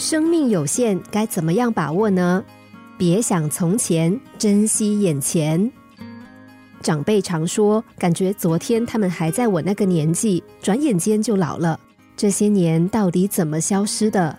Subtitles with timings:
[0.00, 2.42] 生命有限，该怎么样把握呢？
[2.96, 5.70] 别想从前，珍惜眼前。
[6.80, 11.78] 长辈常说，感觉昨天他们还在我那个年纪，转眼间就老了。
[12.16, 14.34] 这些年到底怎么消失的？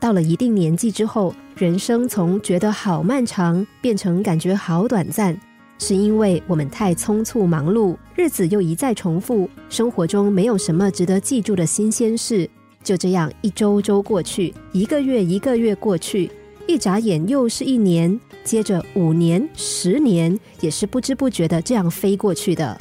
[0.00, 5.38] 到了一定年纪之后，人生从觉得好漫长，变成感觉好短暂，
[5.78, 12.50] 是因为我们太匆促忙碌，日子又一再重复，生活中没有什么值得记住的新鲜事。
[12.82, 16.30] 就这样一周周过去，一个月一个月过去，
[16.66, 22.78] 一眨眼又是一年，接着五年、十年，也是不知不觉的这样飞过去的。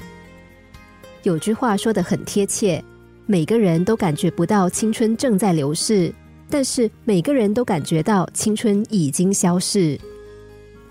[1.24, 2.84] 有句话说的很贴切：
[3.28, 6.12] 每个人都感觉不到青春正在流逝，
[6.50, 10.00] 但是每个人都感觉到青春已经消逝。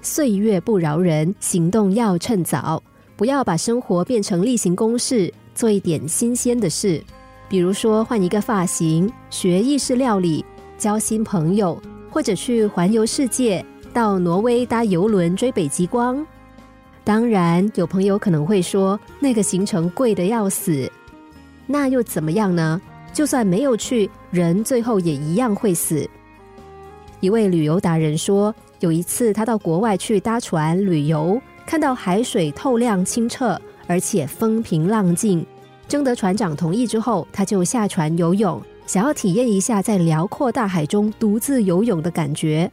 [0.03, 2.83] 岁月不饶人，行动要趁早，
[3.17, 7.03] 不要把生活变成例行公事，做一点新鲜的事。
[7.51, 10.45] 比如说换一个发型、学意式料理、
[10.79, 11.77] 交新朋友，
[12.09, 13.63] 或者去环游世界，
[13.93, 16.25] 到挪威搭游轮追北极光。
[17.03, 20.89] 当然，有朋友可能会说，那个行程贵的要死，
[21.67, 22.81] 那又怎么样呢？
[23.13, 26.09] 就算没有去，人最后也一样会死。
[27.19, 35.45] 一位旅游达人说，有一次他到国外去搭船旅游，看到海水透亮清澈，而且风平浪静。
[35.91, 42.71] 征得船长同意之后，他就下船游泳，想要体验一下在辽阔大海中独自游泳的感觉。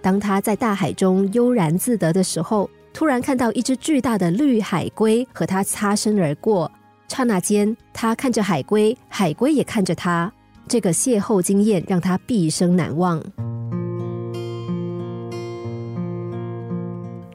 [0.00, 6.70] 当他在大海中悠然自得的时候，突然看到一只巨大的绿海龟和他擦身而过。
[7.08, 10.32] 刹那间，他看着海龟，海龟也看着他。
[10.68, 13.20] 这个邂逅经验让他毕生难忘。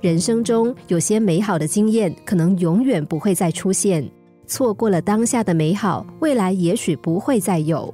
[0.02, 4.10] 人生中有些美好的经验，可能永远不会再出现。
[4.48, 7.94] 错过了当下的美好，未来也许不会再有。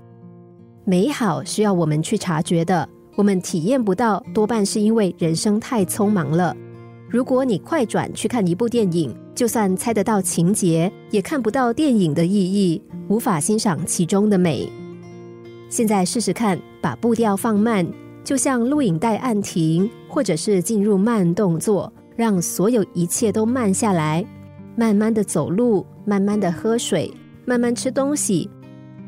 [0.85, 6.55] 美好需要我们去察觉的，我们体验不到，多半是因为人生太匆忙了。
[7.09, 14.69] 如果你快转去看一部电影，就算猜得到情节，也看不到电影的意义，无法欣赏其中的美。
[15.69, 17.87] 现在试试看，把步调放慢，
[18.23, 24.23] 就像录影带按停，或者是进入慢动作，让所有一切都慢下来。
[24.75, 27.11] 慢慢的走路，慢慢的喝水，
[27.45, 28.49] 慢慢吃东西，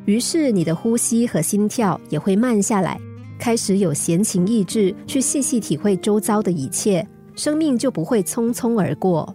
[0.06, 3.00] 于是你的呼吸和心跳也会慢下来，
[3.39, 7.05] 开始有闲情逸致去细细体会周遭的一切，
[7.35, 9.34] 生命就不会匆匆而过。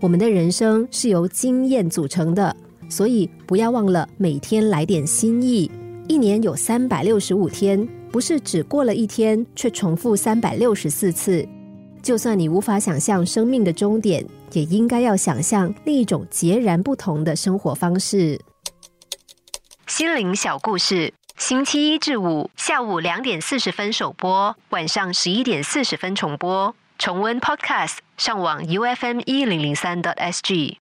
[0.00, 2.56] 我们的人生是由经验组成的，
[2.88, 5.70] 所以不要忘了每天来点新意。
[6.08, 11.46] 一年有三百六十五天，不是只过了一天，却重复三百六十四次。
[12.02, 18.40] 就算你无法想象生命的终点，也应该要想象另一种截然不同的生活方式。
[19.86, 26.74] 心灵小故事，星期一至五下午两点四十分首播，晚上十一点四十分重播。
[26.98, 30.79] 重温 Podcast，上网 U F M 一零零三 t S G。